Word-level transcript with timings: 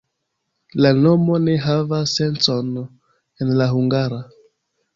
La 0.85 0.91
nomo 1.01 1.35
ne 1.43 1.55
havas 1.67 2.15
sencon 2.21 2.73
en 2.81 3.55
la 3.61 3.71
hungara. 3.77 4.23